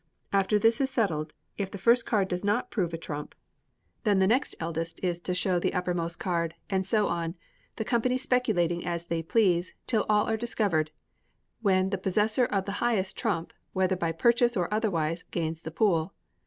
[0.33, 3.35] After this is settled, if the first card does not prove a trump,
[4.03, 7.35] then the next eldest is to show the uppermost card, and so on
[7.75, 10.89] the company speculating as they please, till all are discovered,
[11.61, 16.15] when the possessor of the highest trump, whether by purchase or otherwise, gains the pool.